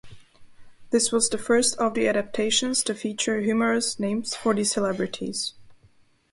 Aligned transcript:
This 0.89 1.11
was 1.11 1.29
the 1.29 1.37
first 1.37 1.77
of 1.77 1.93
the 1.93 2.07
adaptations 2.07 2.81
to 2.85 2.95
feature 2.95 3.39
humorous 3.41 3.99
names 3.99 4.35
for 4.35 4.55
the 4.55 4.63
celebrities. 4.63 5.53